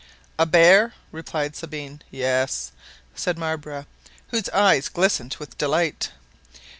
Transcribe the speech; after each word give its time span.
"A 0.39 0.47
bear?" 0.47 0.95
replied 1.11 1.55
Sabine. 1.55 2.01
"Yes," 2.09 2.71
said 3.13 3.37
Marbre, 3.37 3.85
whose 4.29 4.49
eyes 4.49 4.89
glistened 4.89 5.35
with 5.37 5.59
delight. 5.59 6.09